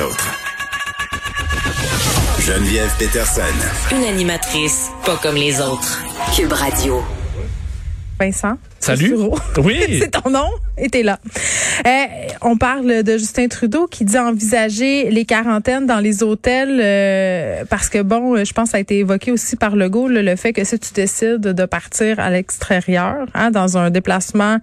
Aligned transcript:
autres. 0.00 0.26
Geneviève 2.40 2.90
Peterson. 2.98 3.42
Une 3.92 4.04
animatrice 4.04 4.90
pas 5.04 5.16
comme 5.22 5.36
les 5.36 5.60
autres. 5.60 6.02
Cube 6.34 6.52
Radio. 6.52 7.02
Vincent? 8.20 8.58
Salut. 8.78 9.08
Sureau. 9.08 9.38
Oui. 9.58 9.80
C'est 10.00 10.10
ton 10.10 10.30
nom? 10.30 10.48
Et 10.76 10.88
t'es 10.88 11.02
là. 11.02 11.18
Euh, 11.86 11.90
on 12.42 12.56
parle 12.56 13.02
de 13.02 13.12
Justin 13.12 13.48
Trudeau 13.48 13.86
qui 13.86 14.04
dit 14.04 14.18
envisager 14.18 15.10
les 15.10 15.24
quarantaines 15.24 15.86
dans 15.86 16.00
les 16.00 16.22
hôtels 16.22 16.78
euh, 16.82 17.64
parce 17.68 17.88
que 17.88 18.02
bon, 18.02 18.44
je 18.44 18.52
pense 18.52 18.64
que 18.66 18.70
ça 18.72 18.76
a 18.76 18.80
été 18.80 18.98
évoqué 18.98 19.32
aussi 19.32 19.56
par 19.56 19.76
Legault 19.76 20.08
là, 20.08 20.22
le 20.22 20.36
fait 20.36 20.52
que 20.52 20.64
si 20.64 20.78
tu 20.78 20.92
décides 20.92 21.40
de 21.40 21.64
partir 21.64 22.20
à 22.20 22.30
l'extérieur, 22.30 23.26
hein, 23.34 23.50
dans 23.50 23.78
un 23.78 23.90
déplacement 23.90 24.58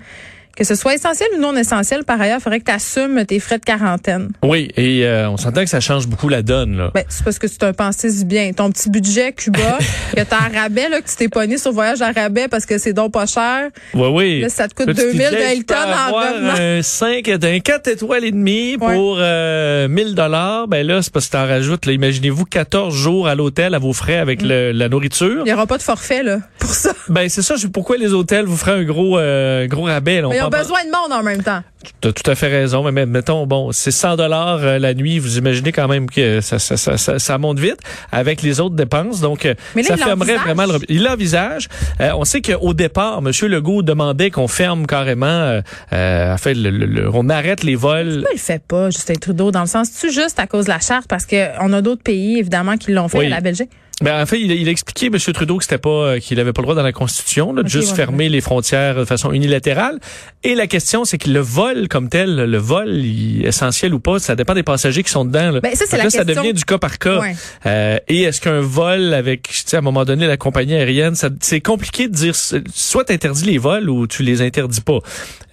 que 0.56 0.64
ce 0.64 0.76
soit 0.76 0.94
essentiel 0.94 1.30
ou 1.36 1.40
non 1.42 1.56
essentiel, 1.56 2.04
par 2.04 2.22
ailleurs, 2.22 2.38
il 2.40 2.44
faudrait 2.44 2.60
que 2.60 2.66
tu 2.66 2.72
assumes 2.72 3.26
tes 3.26 3.40
frais 3.40 3.58
de 3.58 3.66
quarantaine. 3.66 4.30
Oui, 4.44 4.70
et 4.78 5.06
euh, 5.06 5.30
on 5.30 5.38
s'entend 5.38 5.64
que 5.64 5.70
ça 5.70 5.80
change 5.80 6.08
beaucoup 6.08 6.30
la 6.30 6.42
donne. 6.44 6.78
Là. 6.78 6.92
Ben, 6.94 7.04
c'est 7.10 7.23
parce 7.23 7.40
que 7.40 7.48
c'est 7.48 7.64
un 7.64 7.73
pensée 7.73 8.12
du 8.12 8.23
bien. 8.26 8.52
Ton 8.54 8.70
petit 8.72 8.90
budget 8.90 9.34
Cuba, 9.34 9.80
que 10.16 10.22
t'as 10.22 10.38
un 10.38 10.62
rabais, 10.62 10.90
là, 10.90 11.02
que 11.02 11.10
tu 11.10 11.16
t'es 11.16 11.27
pogné 11.30 11.58
sur 11.58 11.72
voyage 11.72 12.02
à 12.02 12.12
rabais 12.12 12.48
parce 12.48 12.66
que 12.68 12.77
c'est 12.77 12.94
donc 12.94 13.13
pas 13.13 13.26
cher. 13.26 13.70
Oui, 13.96 14.08
oui. 14.12 14.41
Là, 14.41 14.50
ça 14.50 14.68
te 14.68 14.76
coûte 14.76 14.88
Là, 14.88 14.94
tu 14.94 15.02
2000 15.02 15.13
disais, 15.18 15.32
de 15.32 15.55
Hilton 15.55 15.76
en 15.76 16.13
revenant. 16.13 16.54
un 16.80 16.82
5, 16.82 17.27
un 17.30 17.60
4 17.60 17.88
étoiles 17.88 18.26
et 18.26 18.32
demi 18.32 18.77
Ouais. 18.80 18.94
pour 18.96 19.18
euh, 19.20 19.88
1000 19.88 20.13
dollars. 20.16 20.68
Ben 20.68 20.85
là, 20.85 21.02
c'est 21.02 21.12
parce 21.12 21.27
que 21.27 21.32
t'en 21.32 21.48
rajoutes, 21.48 21.85
là, 21.85 21.94
imaginez-vous 21.94 22.46
14 22.46 22.94
jours 22.96 23.27
à 23.27 23.35
l'hôtel 23.35 23.74
à 23.76 23.80
vos 23.80 23.94
frais 23.94 24.18
avec 24.18 24.41
Mm. 24.44 24.48
le- 24.48 24.72
la 24.72 24.90
nourriture. 24.90 25.41
Il 25.41 25.44
n'y 25.46 25.54
aura 25.54 25.66
pas 25.68 25.77
de 25.77 25.84
forfait, 25.84 26.22
là, 26.24 26.38
pour 26.60 26.70
ça. 26.74 26.91
Ben 27.10 27.27
c'est 27.30 27.41
ça, 27.41 27.55
je 27.55 27.62
sais 27.62 27.68
pourquoi 27.70 27.98
les 27.98 28.13
hôtels 28.13 28.46
vous 28.46 28.58
feraient 28.58 28.72
un 28.80 28.84
gros 28.84 29.18
euh, 29.18 29.68
gros 29.68 29.84
rabais. 29.84 30.22
là? 30.22 30.27
On 30.27 30.32
Mais 30.32 30.43
ils 30.44 30.46
ont 30.48 30.60
besoin 30.60 30.84
de 30.86 30.90
monde 30.92 31.12
en 31.20 31.24
même 31.24 31.44
temps. 31.44 31.62
T'as 32.00 32.12
tout 32.14 32.30
à 32.32 32.36
fait 32.36 32.48
raison, 32.48 32.90
mais 32.92 33.06
mettons, 33.06 33.46
bon, 33.46 33.72
c'est 33.74 33.92
100 33.92 34.16
dollars 34.16 34.60
euh, 34.64 34.80
la 34.80 34.94
nuit, 34.94 35.20
vous 35.20 35.38
imaginez 35.38 35.72
quand 35.74 35.88
même 35.90 36.10
que 36.10 36.40
ça, 36.40 36.58
ça, 36.58 36.78
ça, 36.78 36.98
ça, 36.98 37.20
ça 37.20 37.38
monte 37.38 37.60
vite 37.60 37.80
avec 38.12 38.42
les 38.42 38.62
autres 38.62 38.76
dépenses, 38.76 39.20
donc 39.20 39.46
euh, 39.46 39.54
ça 39.84 39.96
il 39.96 39.98
fermerait 40.04 40.38
vraiment 40.38 40.66
le... 40.66 40.80
Il 40.88 41.04
l'envisage. 41.04 41.68
Euh, 42.00 42.12
on 42.16 42.24
sait 42.24 42.41
qu'au 42.41 42.74
départ, 42.74 43.20
M. 43.20 43.32
Legault 43.50 43.82
demandait 43.82 44.32
qu'on 44.32 44.48
ferme 44.48 44.85
carrément, 44.88 45.60
euh, 45.91 46.38
fait, 46.38 46.54
le, 46.54 46.70
le- 46.70 46.85
le- 46.85 47.10
on 47.13 47.30
arrête 47.30 47.63
les 47.63 47.76
vols. 47.76 48.13
Pourquoi 48.22 48.30
il 48.32 48.35
le 48.35 48.40
fait 48.40 48.63
pas, 48.66 48.90
Justin 48.90 49.16
Trudeau, 49.16 49.52
dans 49.52 49.62
le 49.62 49.68
sens, 49.68 49.90
tu 50.00 50.12
juste 50.12 50.40
à 50.40 50.48
cause 50.48 50.66
de 50.66 50.70
la 50.70 50.80
charte, 50.80 51.07
parce 51.10 51.26
qu'on 51.26 51.74
a 51.74 51.82
d'autres 51.82 52.04
pays, 52.04 52.40
évidemment, 52.40 52.78
qui 52.78 52.91
l'ont 52.94 53.10
fait, 53.10 53.28
la 53.30 53.41
Belgique. 53.41 53.70
Ben, 54.04 54.21
en 54.21 54.26
fait, 54.26 54.40
il, 54.40 54.51
a- 54.51 54.55
il 54.55 54.68
a 54.68 54.71
expliqué, 54.71 55.07
M. 55.07 55.18
Trudeau, 55.18 55.57
que 55.57 55.63
c'était 55.63 55.77
pas, 55.77 55.90
euh, 55.90 56.20
qu'il 56.20 56.40
avait 56.40 56.54
pas 56.54 56.62
le 56.62 56.65
droit 56.65 56.76
dans 56.76 56.84
la 56.84 56.91
Constitution, 56.91 57.54
là, 57.54 57.63
de 57.63 57.68
juste 57.70 57.91
ouais, 57.91 57.96
fermer 57.96 58.29
les 58.29 58.41
frontières 58.41 58.95
de 58.95 59.05
façon 59.05 59.32
unilatérale. 59.34 59.99
Et 60.43 60.55
la 60.55 60.68
question, 60.68 61.05
c'est 61.05 61.18
que 61.18 61.29
le 61.29 61.40
vol 61.40 61.87
comme 61.87 62.10
tel, 62.10 62.35
le 62.35 62.57
vol, 62.57 62.90
il- 62.90 63.45
essentiel 63.45 63.93
ou 63.93 63.99
pas, 63.99 64.19
ça 64.19 64.35
dépend 64.35 64.53
des 64.53 64.63
passagers 64.63 65.03
qui 65.03 65.12
sont 65.12 65.25
dedans. 65.25 65.51
Là. 65.51 65.59
Ben, 65.62 65.73
ça, 65.75 65.85
c'est 65.88 65.97
la 65.97 66.03
là, 66.06 66.09
ça 66.09 66.23
question. 66.25 66.41
devient 66.41 66.53
du 66.53 66.66
cas 66.66 66.78
par 66.78 67.00
cas. 67.00 67.19
Ouais. 67.19 67.35
Euh, 67.66 67.97
et 68.07 68.23
est-ce 68.23 68.41
qu'un 68.41 68.59
vol 68.62 69.13
avec, 69.13 69.44
tu 69.44 69.63
sais, 69.66 69.75
à 69.78 69.79
un 69.79 69.84
moment 69.84 70.06
donné, 70.06 70.28
la 70.28 70.38
compagnie 70.38 70.73
aérienne, 70.75 71.16
ça- 71.16 71.29
c'est 71.41 71.62
compliqué 71.62 72.07
de 72.07 72.13
dire, 72.13 72.35
soit 72.35 73.06
tu 73.06 73.13
interdis 73.13 73.45
les 73.45 73.57
vols 73.57 73.90
ou 73.90 74.06
tu 74.07 74.23
les 74.23 74.41
interdis 74.41 74.81
pas. 74.81 75.00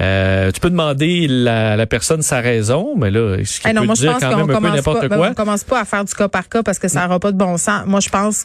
Euh, 0.01 0.51
tu 0.51 0.61
peux 0.61 0.71
demander 0.71 1.27
la, 1.29 1.77
la 1.77 1.87
personne 1.87 2.23
sa 2.23 2.41
raison, 2.41 2.95
mais 2.97 3.11
là, 3.11 3.37
ce 3.45 3.61
qui 3.61 3.69
Hey, 3.69 3.75
non, 3.75 3.83
peut 3.83 3.87
moi, 3.87 3.95
je 3.97 4.01
dire 4.01 4.13
pense 4.13 4.21
quand 4.23 4.31
même 4.37 4.51
un 4.51 4.61
peu 4.61 4.69
n'importe 4.77 5.09
ben, 5.09 5.17
quoi? 5.17 5.29
on 5.31 5.35
commence 5.35 5.65
pas 5.65 5.81
à 5.81 5.85
faire 5.85 6.05
du 6.05 6.15
cas 6.15 6.29
par 6.29 6.49
cas 6.49 6.63
parce 6.63 6.79
que 6.79 6.89
ça 6.89 7.03
n'aura 7.05 7.21
pas 7.21 7.33
de 7.33 7.37
bon 7.37 7.57
sens. 7.59 7.83
Moi, 7.87 8.01
je 8.01 8.09
pense 8.09 8.40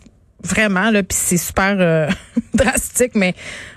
vraiment, 0.46 0.92
là, 0.92 1.04
puis 1.04 1.18
c'est 1.20 1.38
super 1.38 1.76
euh, 1.80 2.08
drastique, 2.54 3.12
mais 3.16 3.36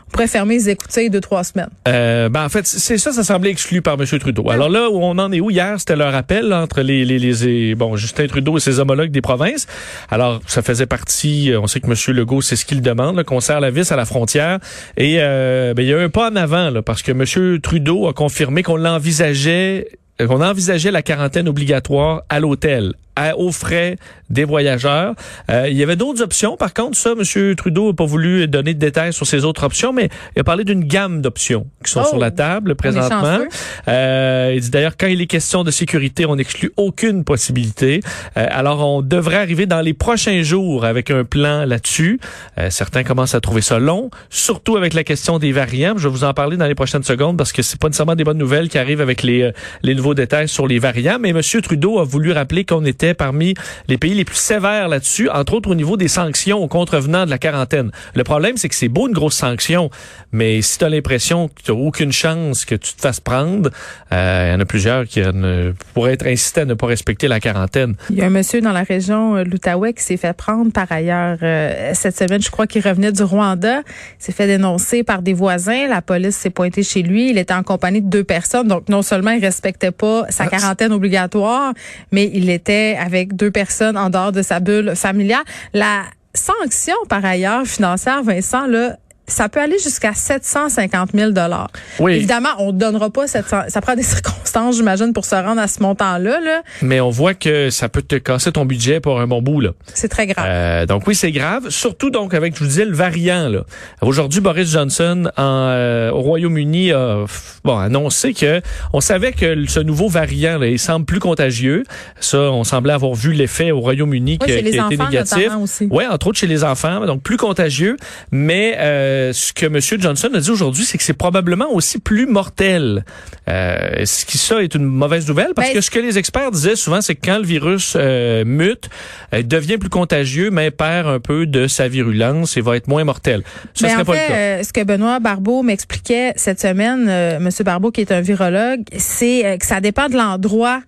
on 0.09 0.11
pourrait 0.11 0.27
fermer 0.27 0.55
les 0.55 0.71
écoutilles 0.71 1.11
deux, 1.11 1.21
trois 1.21 1.45
semaines. 1.45 1.69
Euh, 1.87 2.31
ben 2.31 2.45
en 2.45 2.49
fait, 2.49 2.67
c'est 2.67 2.97
ça, 2.97 3.13
ça 3.13 3.23
semblait 3.23 3.51
exclu 3.51 3.83
par 3.83 3.95
M. 4.01 4.07
Trudeau. 4.19 4.51
Alors 4.51 4.71
là, 4.71 4.89
où 4.89 5.03
on 5.03 5.19
en 5.19 5.31
est 5.33 5.41
où? 5.41 5.51
Hier, 5.51 5.79
c'était 5.79 5.97
leur 5.97 6.15
appel 6.15 6.53
entre 6.55 6.81
les, 6.81 7.05
les, 7.05 7.19
les, 7.19 7.75
bon 7.75 7.95
Justin 7.97 8.27
Trudeau 8.27 8.57
et 8.57 8.61
ses 8.61 8.81
homologues 8.81 9.11
des 9.11 9.21
provinces. 9.21 9.67
Alors 10.11 10.41
ça 10.47 10.63
faisait 10.63 10.87
partie, 10.87 11.53
euh, 11.53 11.61
on 11.61 11.67
sait 11.67 11.81
que 11.81 11.87
M. 11.87 12.17
Legault, 12.17 12.41
c'est 12.41 12.57
ce 12.57 12.65
qu'il 12.65 12.81
demande, 12.81 13.23
qu'on 13.25 13.41
serre 13.41 13.61
la 13.61 13.71
vis 13.71 13.93
à 13.93 13.97
la 13.97 14.07
frontière. 14.07 14.59
Et 14.97 15.17
euh, 15.19 15.75
ben, 15.75 15.83
il 15.83 15.89
y 15.89 15.93
a 15.93 15.99
eu 15.99 16.05
un 16.05 16.09
pas 16.09 16.31
en 16.31 16.37
avant 16.37 16.71
là, 16.71 16.81
parce 16.81 17.03
que 17.03 17.13
M. 17.13 17.61
Trudeau 17.61 18.09
a 18.09 18.15
confirmé 18.15 18.63
qu'on 18.63 18.77
l'envisageait, 18.77 19.89
euh, 20.23 20.27
qu'on 20.27 20.43
envisageait 20.43 20.91
la 20.91 21.03
quarantaine 21.03 21.49
obligatoire 21.49 22.23
à 22.31 22.41
l'hôtel. 22.41 22.95
À, 23.19 23.37
aux 23.37 23.51
frais 23.53 23.97
des 24.31 24.45
voyageurs. 24.45 25.15
Euh, 25.51 25.69
il 25.69 25.77
y 25.77 25.83
avait 25.83 25.97
d'autres 25.97 26.23
options. 26.23 26.57
Par 26.57 26.73
contre, 26.73 26.97
ça, 26.97 27.15
M. 27.19 27.55
Trudeau 27.57 27.89
n'a 27.89 27.95
pas 27.95 28.05
voulu 28.05 28.47
donner 28.47 28.75
de 28.75 28.79
détails 28.79 29.13
sur 29.13 29.27
ces 29.27 29.45
autres 29.45 29.65
options, 29.65 29.93
mais 29.93 30.09
il 30.37 30.41
a 30.41 30.45
parlé 30.45 30.65
d'une 30.65 30.85
gamme 30.85 31.21
d'options 31.23 31.67
qui 31.85 31.91
sont 31.91 32.03
Oh, 32.05 32.09
sur 32.11 32.19
la 32.19 32.31
table 32.31 32.75
présentement. 32.75 33.41
Euh, 33.89 34.53
il 34.55 34.61
dit 34.61 34.71
d'ailleurs 34.71 34.97
quand 34.97 35.07
il 35.07 35.21
est 35.21 35.27
question 35.27 35.65
de 35.65 35.71
sécurité, 35.71 36.27
on 36.27 36.37
n'exclut 36.37 36.71
aucune 36.77 37.25
possibilité. 37.25 38.01
Euh, 38.37 38.47
alors 38.51 38.87
on 38.87 39.03
devrait 39.03 39.37
arriver 39.37 39.67
dans 39.67 39.81
les 39.81 39.95
prochains 39.95 40.43
jours 40.43 40.85
avec 40.85 41.11
un 41.11 41.25
plan 41.25 41.65
là-dessus. 41.65 42.21
Euh, 42.59 42.71
certains 42.71 43.03
commencent 43.03 43.35
à 43.35 43.41
trouver 43.41 43.63
ça 43.63 43.79
long, 43.79 44.11
surtout 44.31 44.77
avec 44.77 44.95
la 44.95 45.05
question 45.05 45.39
des 45.39 45.53
variants. 45.53 45.95
Je 45.97 46.05
vais 46.05 46.13
vous 46.13 46.25
en 46.25 46.35
parler 46.35 46.57
dans 46.57 46.67
les 46.67 46.75
prochaines 46.75 47.03
secondes 47.03 47.37
parce 47.37 47.53
que 47.53 47.63
c'est 47.63 47.81
pas 47.81 47.89
nécessairement 47.89 48.15
des 48.15 48.25
bonnes 48.25 48.39
nouvelles 48.39 48.69
qui 48.69 48.79
arrivent 48.79 49.01
avec 49.01 49.23
les, 49.23 49.43
euh, 49.43 49.53
les 49.83 49.95
nouveaux 49.95 50.15
détails 50.15 50.49
sur 50.49 50.67
les 50.67 50.79
variants. 50.79 51.19
Mais 51.19 51.31
M. 51.31 51.41
Trudeau 51.63 51.99
a 51.99 52.05
voulu 52.05 52.33
rappeler 52.33 52.65
qu'on 52.65 52.85
était 52.85 53.08
parmi 53.15 53.55
les 53.89 53.99
pays 53.99 54.15
les 54.15 54.25
plus 54.25 54.37
sévères 54.37 54.89
là-dessus, 54.89 55.29
entre 55.29 55.55
autres 55.55 55.71
au 55.71 55.75
niveau 55.75 55.97
des 55.97 56.09
sanctions 56.09 56.59
aux 56.59 56.69
contrevenants 56.69 57.25
de 57.25 57.31
la 57.31 57.39
quarantaine. 57.39 57.91
Le 58.15 58.25
problème, 58.25 58.57
c'est 58.57 58.69
que 58.69 58.75
c'est 58.75 58.89
beau 58.89 59.09
une 59.09 59.15
grosse 59.15 59.37
sanction, 59.37 59.91
mais 60.33 60.63
si 60.63 60.79
tu 60.79 60.85
as 60.85 60.89
l'impression 60.89 61.49
que 61.49 61.63
tu 61.63 61.73
n'as 61.73 61.79
aucune 61.79 62.13
chance 62.13 62.65
que 62.65 62.75
tu 62.75 62.95
te 62.95 63.01
fasses 63.01 63.21
prendre, 63.21 63.71
euh, 64.13 64.49
il 64.49 64.53
y 64.53 64.57
en 64.57 64.61
a 64.61 64.65
plusieurs 64.65 65.05
qui 65.07 65.21
ne, 65.21 65.73
pourraient 65.95 66.13
être 66.15 66.27
incités 66.27 66.63
à 66.63 66.65
ne 66.65 66.75
pas 66.75 66.87
respecter 66.87 67.29
la 67.29 67.41
quarantaine. 67.41 67.95
Il 68.11 68.17
y 68.17 68.23
a 68.23 68.27
un 68.27 68.31
monsieur 68.31 68.61
dans 68.61 68.73
la 68.73 68.83
région 68.83 69.37
euh, 69.37 69.45
l'Outaouais 69.45 69.93
qui 69.93 70.03
s'est 70.03 70.17
fait 70.17 70.33
prendre 70.33 70.73
par 70.73 70.91
ailleurs 70.91 71.39
euh, 71.43 71.93
cette 71.95 72.17
semaine. 72.17 72.43
Je 72.43 72.51
crois 72.51 72.67
qu'il 72.67 72.87
revenait 72.87 73.13
du 73.13 73.23
Rwanda. 73.23 73.83
S'est 74.19 74.33
fait 74.33 74.47
dénoncer 74.47 75.03
par 75.03 75.23
des 75.23 75.35
voisins. 75.35 75.87
La 75.89 76.03
police 76.03 76.37
s'est 76.37 76.51
pointée 76.51 76.83
chez 76.83 77.03
lui. 77.03 77.31
Il 77.31 77.39
était 77.39 77.55
en 77.55 77.63
compagnie 77.63 78.03
de 78.03 78.09
deux 78.09 78.25
personnes. 78.25 78.69
Donc, 78.69 78.89
non 78.89 79.03
seulement 79.03 79.31
il 79.31 79.41
respectait 79.45 79.91
pas 79.91 80.25
sa 80.29 80.45
Ah, 80.45 80.49
quarantaine 80.49 80.93
obligatoire, 80.93 81.73
mais 82.13 82.31
il 82.33 82.51
était 82.51 82.97
avec 82.99 83.35
deux 83.35 83.51
personnes 83.51 83.97
en 83.97 84.11
dehors 84.11 84.33
de 84.33 84.43
sa 84.43 84.61
bulle 84.61 84.95
familiale. 84.95 85.45
La 85.73 86.03
sanction, 86.35 86.95
par 87.09 87.25
ailleurs, 87.25 87.67
financière, 87.67 88.23
Vincent, 88.23 88.67
là, 88.67 88.97
ça 89.29 89.49
peut 89.49 89.61
aller 89.61 89.79
jusqu'à 89.79 90.15
750 90.15 91.11
000 91.15 91.31
dollars. 91.31 91.71
Oui. 92.01 92.15
Évidemment, 92.15 92.49
on 92.59 92.73
ne 92.73 92.79
donnera 92.79 93.11
pas 93.11 93.27
cette, 93.27 93.47
ça 93.47 93.81
prend 93.81 93.95
des 93.95 94.03
circonstances, 94.19 94.77
j'imagine, 94.77 95.13
pour 95.13 95.25
se 95.25 95.35
rendre 95.35 95.61
à 95.61 95.69
ce 95.69 95.83
montant-là, 95.83 96.41
là. 96.41 96.63
Mais 96.83 97.01
on 97.01 97.11
voit 97.11 97.35
que 97.35 97.71
ça 97.71 97.89
peut 97.89 98.03
te 98.03 98.17
casser 98.17 98.53
ton 98.53 98.65
budget 98.65 99.01
pour 99.01 99.21
un 99.21 99.27
bon 99.27 99.43
bout. 99.43 99.61
Là. 99.61 99.71
C'est 99.95 100.09
très 100.09 100.27
grave. 100.27 100.47
Euh, 100.49 100.87
donc 100.87 101.07
oui, 101.07 101.15
c'est 101.15 101.31
grave. 101.31 101.69
Surtout 101.69 102.11
donc 102.11 102.35
avec, 102.35 102.55
je 102.55 102.61
vous 102.61 102.67
disais, 102.67 102.85
le 102.85 102.95
variant. 102.95 103.49
Là. 103.49 103.65
Aujourd'hui, 104.01 104.41
Boris 104.41 104.71
Johnson 104.71 105.31
en, 105.37 105.43
euh, 105.69 106.11
au 106.11 106.21
Royaume-Uni 106.21 106.93
a 106.93 107.25
bon, 107.65 107.79
annoncé 107.79 108.33
que 108.33 108.61
on 108.93 109.01
savait 109.01 109.33
que 109.33 109.67
ce 109.67 109.81
nouveau 109.81 110.09
variant, 110.09 110.59
là, 110.59 110.67
il 110.67 110.79
semble 110.79 111.05
plus 111.05 111.21
contagieux. 111.21 111.85
Ça, 112.21 112.39
on 112.39 112.65
semblait 112.65 112.95
avoir 112.95 113.15
vu 113.15 113.33
l'effet 113.33 113.71
au 113.71 113.81
Royaume-Uni 113.81 114.39
Oui, 114.41 114.47
qui, 114.47 114.63
qui 114.63 114.79
a 114.79 114.87
été 114.87 114.97
négatif. 114.97 115.51
Oui, 115.91 116.05
entre 116.11 116.29
autres 116.29 116.39
chez 116.39 116.47
les 116.47 116.65
enfants, 116.65 117.05
donc 117.07 117.23
plus 117.23 117.37
contagieux. 117.37 117.97
Mais 118.31 118.77
euh, 118.79 119.18
ce 119.33 119.53
que 119.53 119.67
M. 119.67 119.79
Johnson 120.01 120.31
a 120.35 120.39
dit 120.41 120.51
aujourd'hui, 120.51 120.85
c'est 120.85 120.99
que 120.99 121.05
c'est 121.05 121.13
probablement 121.13 121.71
aussi 121.73 121.99
plus 121.99 122.27
mortel. 122.27 123.05
Euh, 123.49 124.05
ce 124.05 124.25
qui 124.25 124.39
ça 124.39 124.63
est 124.63 124.75
une 124.75 124.85
mauvaise 124.85 125.27
nouvelle? 125.27 125.53
Parce 125.55 125.69
Ben, 125.69 125.75
que 125.75 125.81
ce 125.81 125.91
que 125.91 125.99
les 125.99 126.19
experts 126.19 126.51
disaient 126.51 126.77
souvent, 126.77 127.01
c'est 127.01 127.15
que 127.15 127.25
quand 127.25 127.39
le 127.39 127.45
virus 127.45 127.95
euh, 127.97 128.45
mute, 128.45 128.89
euh, 129.35 129.43
devient 129.43 129.79
plus 129.79 129.89
contagieux, 129.91 130.51
mais 130.51 130.71
perd 130.71 131.07
un 131.09 131.21
peu 131.21 131.47
de 131.47 131.67
sa 131.67 131.89
virulence 131.89 132.57
et 132.57 132.61
va 132.61 132.77
être 132.77 132.89
moins 132.89 133.05
mortel. 133.05 133.43
Ce 133.75 133.85
Mais 133.85 133.91
serait 133.91 134.03
en 134.03 134.05
pas 134.05 134.15
fait, 134.15 134.23
le 134.23 134.29
cas. 134.29 134.35
euh, 134.35 134.63
ce 134.63 134.73
que 134.73 134.85
Benoît 134.85 135.21
Barbeau 135.21 135.63
m'expliquait 135.63 136.33
cette 136.37 136.61
semaine, 136.61 137.07
euh, 137.09 137.39
Monsieur 137.41 137.65
Barbeau 137.65 137.91
qui 137.91 138.01
est 138.03 138.13
un 138.13 138.21
virologue, 138.21 138.83
c'est 138.97 139.45
euh, 139.47 139.57
que 139.57 139.67
ça 139.67 139.81
dépend 139.81 140.09
de 140.09 140.17
l'endroit 140.17 140.83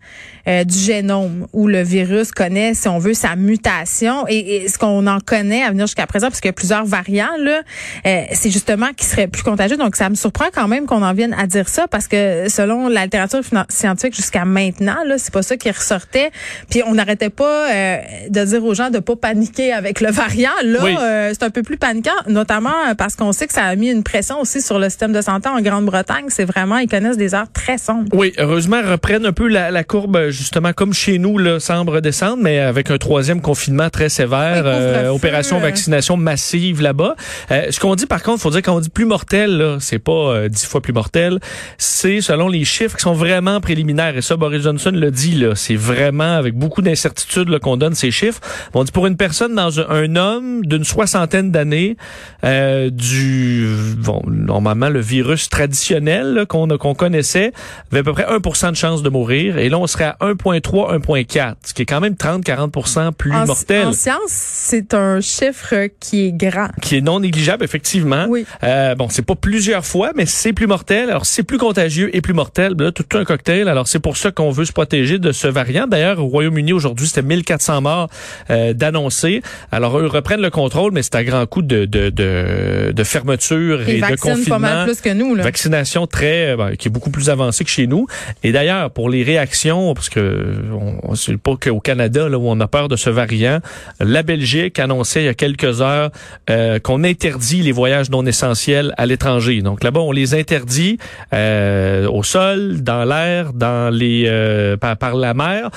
euh, 0.48 0.64
du 0.64 0.76
génome 0.78 1.46
où 1.52 1.66
le 1.66 1.82
virus 1.82 2.32
connaît, 2.32 2.74
si 2.74 2.88
on 2.88 2.98
veut, 2.98 3.14
sa 3.14 3.36
mutation. 3.36 4.26
Et, 4.28 4.64
et 4.64 4.68
ce 4.68 4.78
qu'on 4.78 5.06
en 5.06 5.20
connaît 5.20 5.62
à 5.62 5.70
venir 5.70 5.86
jusqu'à 5.86 6.06
présent, 6.06 6.28
parce 6.28 6.40
qu'il 6.40 6.48
y 6.48 6.50
a 6.50 6.54
plusieurs 6.54 6.84
variants, 6.86 7.36
là, 7.38 7.60
euh, 8.06 8.19
c'est 8.32 8.50
justement 8.50 8.88
qui 8.96 9.04
serait 9.04 9.26
plus 9.26 9.42
contagieux. 9.42 9.76
Donc, 9.76 9.96
ça 9.96 10.08
me 10.10 10.14
surprend 10.14 10.46
quand 10.54 10.68
même 10.68 10.86
qu'on 10.86 11.02
en 11.02 11.12
vienne 11.12 11.34
à 11.38 11.46
dire 11.46 11.68
ça, 11.68 11.86
parce 11.88 12.08
que 12.08 12.48
selon 12.48 12.88
la 12.88 13.04
littérature 13.04 13.40
scientifique 13.68 14.14
jusqu'à 14.14 14.44
maintenant, 14.44 14.96
là, 15.06 15.16
c'est 15.18 15.32
pas 15.32 15.42
ça 15.42 15.56
qui 15.56 15.70
ressortait. 15.70 16.30
Puis 16.70 16.82
on 16.86 16.94
n'arrêtait 16.94 17.30
pas 17.30 17.70
euh, 17.70 17.96
de 18.28 18.44
dire 18.44 18.64
aux 18.64 18.74
gens 18.74 18.90
de 18.90 18.98
pas 18.98 19.16
paniquer 19.16 19.72
avec 19.72 20.00
le 20.00 20.10
variant. 20.10 20.50
Là, 20.64 20.78
Oui. 20.82 20.96
euh, 21.00 21.30
c'est 21.32 21.44
un 21.44 21.50
peu 21.50 21.62
plus 21.62 21.76
paniquant, 21.76 22.10
notamment 22.28 22.70
parce 22.98 23.16
qu'on 23.16 23.32
sait 23.32 23.46
que 23.46 23.52
ça 23.52 23.64
a 23.64 23.76
mis 23.76 23.90
une 23.90 24.02
pression 24.02 24.40
aussi 24.40 24.60
sur 24.62 24.78
le 24.78 24.88
système 24.88 25.12
de 25.12 25.20
santé 25.20 25.48
en 25.48 25.60
Grande-Bretagne. 25.60 26.26
C'est 26.28 26.44
vraiment, 26.44 26.78
ils 26.78 26.88
connaissent 26.88 27.16
des 27.16 27.34
heures 27.34 27.50
très 27.52 27.78
sombres. 27.78 28.08
Oui, 28.12 28.32
heureusement, 28.38 28.80
reprennent 28.82 29.26
un 29.26 29.32
peu 29.32 29.48
la, 29.48 29.70
la 29.70 29.84
courbe, 29.84 30.28
justement, 30.30 30.72
comme 30.72 30.92
chez 30.92 31.18
nous, 31.18 31.38
là, 31.38 31.60
semble 31.60 31.90
redescendre, 31.90 32.38
mais 32.40 32.58
avec 32.60 32.90
un 32.90 32.98
troisième 32.98 33.40
confinement 33.40 33.90
très 33.90 34.08
sévère, 34.08 34.64
Oui, 34.64 34.70
euh, 34.72 35.08
opération 35.10 35.58
vaccination 35.60 36.16
massive 36.16 36.80
là-bas. 36.82 37.14
Ce 37.50 37.78
qu'on 37.80 37.94
dit 37.94 38.06
par 38.10 38.24
contre, 38.24 38.42
faut 38.42 38.50
dire 38.50 38.62
quand 38.62 38.74
on 38.74 38.80
dit 38.80 38.90
plus 38.90 39.04
mortel, 39.04 39.56
là, 39.56 39.76
c'est 39.78 40.00
pas 40.00 40.10
euh, 40.10 40.48
dix 40.48 40.66
fois 40.66 40.80
plus 40.80 40.92
mortel, 40.92 41.38
c'est 41.78 42.20
selon 42.20 42.48
les 42.48 42.64
chiffres 42.64 42.96
qui 42.96 43.02
sont 43.02 43.12
vraiment 43.12 43.60
préliminaires. 43.60 44.16
Et 44.16 44.20
ça, 44.20 44.36
Boris 44.36 44.64
Johnson 44.64 44.90
le 44.92 45.12
dit, 45.12 45.36
là, 45.36 45.54
c'est 45.54 45.76
vraiment 45.76 46.34
avec 46.34 46.54
beaucoup 46.58 46.82
d'incertitude 46.82 47.56
qu'on 47.60 47.76
donne 47.76 47.94
ces 47.94 48.10
chiffres. 48.10 48.40
On 48.74 48.82
dit 48.82 48.90
pour 48.90 49.06
une 49.06 49.16
personne 49.16 49.54
dans 49.54 49.78
un, 49.78 50.16
homme 50.16 50.66
d'une 50.66 50.82
soixantaine 50.82 51.52
d'années, 51.52 51.96
euh, 52.42 52.90
du 52.90 53.68
bon, 53.98 54.20
normalement 54.26 54.88
le 54.88 54.98
virus 54.98 55.48
traditionnel 55.48 56.46
qu'on 56.48 56.66
qu'on 56.78 56.94
connaissait 56.94 57.52
avait 57.92 58.00
à 58.00 58.02
peu 58.02 58.12
près 58.12 58.24
1% 58.24 58.70
de 58.72 58.76
chance 58.76 59.04
de 59.04 59.08
mourir. 59.08 59.56
Et 59.58 59.68
là, 59.68 59.78
on 59.78 59.86
serait 59.86 60.06
à 60.06 60.16
1,3, 60.20 60.98
1,4, 60.98 61.54
ce 61.64 61.74
qui 61.74 61.82
est 61.82 61.86
quand 61.86 62.00
même 62.00 62.14
30-40% 62.14 63.12
plus 63.12 63.30
mortel. 63.30 63.86
En 63.86 63.92
science, 63.92 64.18
c'est 64.26 64.94
un 64.94 65.20
chiffre 65.20 65.86
qui 66.00 66.26
est 66.26 66.32
grand. 66.32 66.70
Qui 66.82 66.96
est 66.96 67.00
non 67.02 67.20
négligeable, 67.20 67.62
effectivement. 67.62 67.99
Oui. 68.28 68.44
Euh, 68.62 68.94
bon, 68.94 69.08
c'est 69.08 69.24
pas 69.24 69.34
plusieurs 69.34 69.84
fois, 69.84 70.12
mais 70.14 70.26
c'est 70.26 70.52
plus 70.52 70.66
mortel. 70.66 71.10
Alors, 71.10 71.26
c'est 71.26 71.42
plus 71.42 71.58
contagieux 71.58 72.14
et 72.14 72.20
plus 72.20 72.34
mortel. 72.34 72.74
Là, 72.78 72.92
tout, 72.92 73.04
un 73.16 73.24
cocktail. 73.24 73.68
Alors, 73.68 73.88
c'est 73.88 73.98
pour 73.98 74.16
ça 74.16 74.30
qu'on 74.30 74.50
veut 74.50 74.64
se 74.64 74.72
protéger 74.72 75.18
de 75.18 75.32
ce 75.32 75.46
variant. 75.46 75.86
D'ailleurs, 75.86 76.18
au 76.20 76.26
Royaume-Uni, 76.26 76.72
aujourd'hui, 76.72 77.06
c'était 77.06 77.22
1400 77.22 77.80
morts 77.82 78.08
euh, 78.50 78.72
d'annoncer. 78.72 79.42
Alors, 79.72 79.98
eux 79.98 80.06
reprennent 80.06 80.42
le 80.42 80.50
contrôle, 80.50 80.92
mais 80.92 81.02
c'est 81.02 81.14
à 81.14 81.24
grand 81.24 81.46
coup 81.46 81.62
de, 81.62 81.84
de, 81.84 82.10
de, 82.10 82.92
de 82.92 83.04
fermeture 83.04 83.88
et, 83.88 84.00
de 84.00 84.16
confinement. 84.16 84.44
pas 84.48 84.58
mal 84.58 84.86
plus 84.86 85.00
que 85.00 85.10
nous. 85.10 85.34
Là. 85.34 85.42
Vaccination 85.42 86.06
très, 86.06 86.56
ben, 86.56 86.76
qui 86.76 86.88
est 86.88 86.90
beaucoup 86.90 87.10
plus 87.10 87.30
avancée 87.30 87.64
que 87.64 87.70
chez 87.70 87.86
nous. 87.86 88.06
Et 88.42 88.52
d'ailleurs, 88.52 88.90
pour 88.90 89.08
les 89.08 89.22
réactions, 89.22 89.94
parce 89.94 90.08
que 90.08 90.54
on, 91.02 91.14
c'est 91.14 91.36
pas 91.36 91.56
qu'au 91.56 91.80
Canada 91.80 92.28
là, 92.28 92.38
où 92.38 92.48
on 92.48 92.60
a 92.60 92.68
peur 92.68 92.88
de 92.88 92.96
ce 92.96 93.10
variant, 93.10 93.60
la 94.00 94.22
Belgique 94.22 94.78
annonçait 94.78 95.22
il 95.22 95.26
y 95.26 95.28
a 95.28 95.34
quelques 95.34 95.80
heures 95.80 96.10
euh, 96.48 96.78
qu'on 96.78 97.04
interdit 97.04 97.62
les 97.62 97.72
voyages 97.80 98.10
non 98.10 98.26
essentiels 98.26 98.94
à 98.96 99.06
l'étranger. 99.06 99.62
Donc 99.62 99.82
là-bas, 99.82 100.00
on 100.00 100.12
les 100.12 100.34
interdit 100.34 100.98
euh, 101.32 102.06
au 102.08 102.22
sol, 102.22 102.82
dans 102.82 103.04
l'air, 103.04 103.52
dans 103.54 103.92
les 103.92 104.24
euh, 104.26 104.76
par, 104.76 105.14
la 105.14 105.34
mer. 105.34 105.70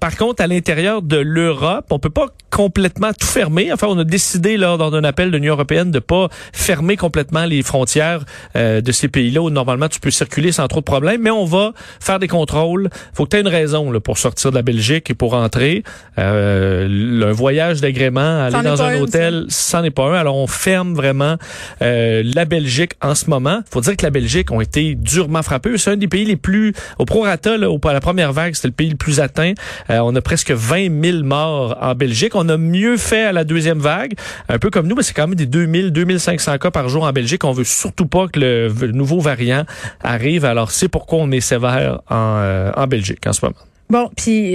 par 0.00 0.16
contre, 0.16 0.42
à 0.42 0.46
l'intérieur 0.46 1.00
de 1.02 1.16
l'Europe, 1.16 1.86
on 1.90 1.98
peut 1.98 2.10
pas 2.10 2.26
complètement 2.50 3.12
tout 3.12 3.26
fermer. 3.26 3.72
Enfin, 3.72 3.86
on 3.88 3.98
a 3.98 4.04
décidé 4.04 4.56
lors 4.56 4.78
d'un 4.90 5.04
appel 5.04 5.30
de 5.30 5.36
l'Union 5.36 5.54
européenne 5.54 5.90
de 5.90 6.00
pas 6.00 6.28
fermer 6.52 6.96
complètement 6.96 7.44
les 7.44 7.62
frontières 7.62 8.24
de 8.54 8.92
ces 8.92 9.08
pays-là 9.08 9.42
où 9.42 9.50
normalement 9.50 9.88
tu 9.88 10.00
peux 10.00 10.10
circuler 10.10 10.52
sans 10.52 10.66
trop 10.68 10.80
de 10.80 10.84
problèmes, 10.84 11.22
mais 11.22 11.30
on 11.30 11.44
va 11.44 11.72
faire 12.00 12.18
des 12.18 12.28
contrôles. 12.28 12.90
Faut 13.12 13.24
que 13.24 13.30
tu 13.30 13.36
aies 13.36 13.40
une 13.40 13.48
raison 13.48 13.90
là, 13.90 14.00
pour 14.00 14.18
sortir 14.18 14.50
de 14.50 14.56
la 14.56 14.62
Belgique 14.62 15.10
et 15.10 15.14
pour 15.14 15.34
entrer. 15.34 15.82
Euh, 16.18 17.24
un 17.24 17.32
voyage 17.32 17.80
d'agrément, 17.80 18.44
aller 18.44 18.62
dans 18.62 18.82
un 18.82 19.00
hôtel, 19.00 19.46
c'en 19.48 19.82
est 19.84 19.90
pas 19.90 20.04
un. 20.04 20.14
Alors 20.14 20.36
on 20.36 20.46
ferme 20.46 20.94
vraiment 20.94 21.36
euh, 21.82 22.22
la 22.24 22.44
Belgique 22.44 22.92
en 23.02 23.14
ce 23.14 23.28
moment. 23.28 23.60
Faut 23.70 23.80
dire 23.80 23.96
que 23.96 24.04
la 24.04 24.10
Belgique 24.10 24.50
ont 24.50 24.60
été 24.60 24.94
durement 24.94 25.42
frappés. 25.42 25.76
C'est 25.78 25.90
un 25.90 25.96
des 25.96 26.08
pays 26.08 26.24
les 26.24 26.36
plus 26.36 26.72
au 26.98 27.04
prorata 27.04 27.54
au, 27.68 27.80
la 27.84 28.00
première 28.00 28.32
vague, 28.32 28.54
c'était 28.54 28.68
le 28.68 28.74
pays 28.74 28.90
le 28.90 28.96
plus 28.96 29.20
atteint. 29.20 29.52
Euh, 29.90 29.98
on 30.02 30.14
a 30.14 30.20
presque 30.20 30.50
20 30.50 31.02
000 31.02 31.22
morts 31.24 31.76
en 31.80 31.94
Belgique. 31.94 32.34
On 32.34 32.48
a 32.48 32.56
mieux 32.56 32.96
fait 32.96 33.24
à 33.24 33.32
la 33.32 33.44
deuxième 33.44 33.78
vague, 33.78 34.14
un 34.48 34.58
peu 34.58 34.70
comme 34.70 34.86
nous, 34.86 34.96
mais 34.96 35.02
c'est 35.02 35.14
quand 35.14 35.26
même 35.26 35.36
des 35.36 35.46
2000, 35.46 35.90
2500 35.92 36.58
cas 36.58 36.70
par 36.70 36.88
jour 36.88 37.04
en 37.04 37.12
Belgique. 37.12 37.44
On 37.44 37.52
veut 37.52 37.64
surtout 37.64 38.06
pas 38.06 38.28
que 38.28 38.40
le, 38.40 38.92
nouveau 38.92 39.20
variant 39.20 39.64
arrive. 40.02 40.44
Alors 40.44 40.70
c'est 40.70 40.88
pourquoi 40.88 41.18
on 41.18 41.30
est 41.30 41.40
sévère 41.40 42.00
en, 42.10 42.36
euh, 42.38 42.86
Belgique 42.86 43.26
en 43.26 43.32
ce 43.32 43.44
moment. 43.44 43.56
Bon, 43.90 44.10
puis 44.16 44.54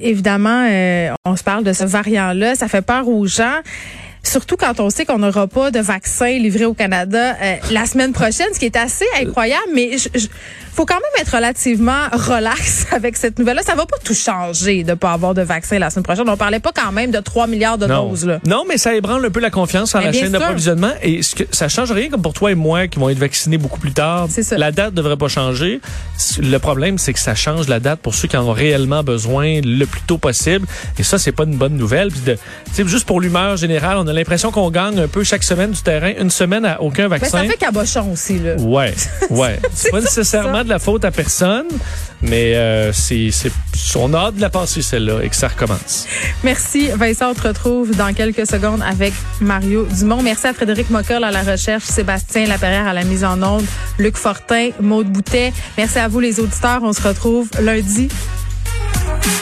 évidemment, 0.00 0.66
on 1.24 1.36
se 1.36 1.44
parle 1.44 1.64
de 1.64 1.72
ce 1.72 1.84
variant-là, 1.84 2.54
ça 2.54 2.66
fait 2.66 2.82
peur 2.82 3.08
aux 3.08 3.26
gens. 3.26 3.60
Surtout 4.22 4.56
quand 4.56 4.80
on 4.80 4.90
sait 4.90 5.04
qu'on 5.04 5.18
n'aura 5.18 5.46
pas 5.46 5.70
de 5.70 5.80
vaccin 5.80 6.38
livré 6.38 6.64
au 6.64 6.74
Canada 6.74 7.36
euh, 7.40 7.56
la 7.70 7.86
semaine 7.86 8.12
prochaine, 8.12 8.48
ce 8.52 8.58
qui 8.58 8.66
est 8.66 8.76
assez 8.76 9.06
incroyable, 9.20 9.68
mais 9.74 9.96
je, 9.98 10.28
faut 10.72 10.86
quand 10.86 10.94
même 10.94 11.22
être 11.22 11.34
relativement 11.34 12.08
relax 12.12 12.86
avec 12.92 13.16
cette 13.16 13.38
nouvelle-là. 13.38 13.62
Ça 13.62 13.74
va 13.74 13.86
pas 13.86 13.96
tout 14.02 14.14
changer 14.14 14.84
de 14.84 14.94
pas 14.94 15.12
avoir 15.12 15.34
de 15.34 15.42
vaccin 15.42 15.78
la 15.78 15.90
semaine 15.90 16.04
prochaine. 16.04 16.28
On 16.28 16.36
parlait 16.36 16.60
pas 16.60 16.72
quand 16.74 16.92
même 16.92 17.10
de 17.10 17.18
3 17.18 17.46
milliards 17.46 17.78
de 17.78 17.86
doses. 17.86 18.26
Là. 18.26 18.38
Non, 18.46 18.64
mais 18.68 18.78
ça 18.78 18.94
ébranle 18.94 19.24
un 19.24 19.30
peu 19.30 19.40
la 19.40 19.50
confiance 19.50 19.94
en 19.94 20.00
la 20.00 20.12
chaîne 20.12 20.32
d'approvisionnement. 20.32 20.92
Et 21.02 21.22
ce 21.22 21.34
que, 21.34 21.44
ça 21.50 21.68
change 21.68 21.92
rien 21.92 22.08
comme 22.08 22.22
pour 22.22 22.32
toi 22.32 22.52
et 22.52 22.54
moi 22.54 22.86
qui 22.86 22.98
vont 22.98 23.08
être 23.08 23.18
vaccinés 23.18 23.58
beaucoup 23.58 23.80
plus 23.80 23.92
tard. 23.92 24.28
Ça. 24.30 24.56
La 24.56 24.72
date 24.72 24.94
devrait 24.94 25.16
pas 25.16 25.28
changer. 25.28 25.80
Le 26.40 26.58
problème, 26.58 26.98
c'est 26.98 27.12
que 27.12 27.18
ça 27.18 27.34
change 27.34 27.68
la 27.68 27.80
date 27.80 28.00
pour 28.00 28.14
ceux 28.14 28.28
qui 28.28 28.36
en 28.36 28.46
ont 28.46 28.52
réellement 28.52 29.02
besoin 29.02 29.60
le 29.62 29.84
plus 29.84 30.02
tôt 30.02 30.18
possible. 30.18 30.66
Et 30.98 31.02
ça, 31.02 31.18
c'est 31.18 31.32
pas 31.32 31.44
une 31.44 31.56
bonne 31.56 31.76
nouvelle. 31.76 32.10
Puis 32.10 32.20
de, 32.20 32.88
juste 32.88 33.06
pour 33.06 33.20
l'humeur 33.20 33.56
générale, 33.56 33.98
on 33.98 34.06
a 34.10 34.12
l'impression 34.12 34.50
qu'on 34.50 34.70
gagne 34.70 34.98
un 34.98 35.08
peu 35.08 35.24
chaque 35.24 35.42
semaine 35.42 35.70
du 35.70 35.80
terrain. 35.80 36.12
Une 36.18 36.30
semaine 36.30 36.64
à 36.64 36.80
aucun 36.82 37.08
vaccin. 37.08 37.38
Mais 37.38 37.44
ça 37.46 37.50
fait 37.52 37.58
cabochon 37.58 38.12
aussi, 38.12 38.38
là. 38.38 38.56
Ouais, 38.56 38.94
ouais. 39.30 39.58
c'est 39.72 39.90
pas 39.90 40.00
nécessairement 40.00 40.64
de 40.64 40.68
la 40.68 40.78
faute 40.78 41.04
à 41.04 41.10
personne, 41.10 41.66
mais 42.22 42.54
euh, 42.54 42.92
c'est, 42.92 43.30
on 43.96 44.12
a 44.14 44.18
hâte 44.18 44.36
de 44.36 44.40
la 44.40 44.50
passer 44.50 44.82
celle-là 44.82 45.20
et 45.22 45.28
que 45.28 45.36
ça 45.36 45.48
recommence. 45.48 46.06
Merci 46.44 46.88
Vincent, 46.88 47.30
on 47.30 47.34
te 47.34 47.46
retrouve 47.46 47.96
dans 47.96 48.12
quelques 48.12 48.46
secondes 48.46 48.82
avec 48.82 49.12
Mario 49.40 49.86
Dumont. 49.86 50.22
Merci 50.22 50.46
à 50.46 50.54
Frédéric 50.54 50.90
Mockel 50.90 51.24
à 51.24 51.30
la 51.30 51.42
recherche, 51.42 51.84
Sébastien 51.84 52.46
Laperrière 52.46 52.86
à 52.86 52.92
la 52.92 53.04
mise 53.04 53.24
en 53.24 53.42
onde, 53.42 53.64
Luc 53.98 54.16
Fortin, 54.16 54.70
Maude 54.80 55.08
Boutet. 55.08 55.52
Merci 55.78 55.98
à 55.98 56.08
vous 56.08 56.20
les 56.20 56.40
auditeurs. 56.40 56.80
On 56.82 56.92
se 56.92 57.02
retrouve 57.02 57.48
lundi 57.60 58.08